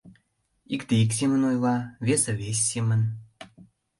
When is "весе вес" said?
2.05-2.59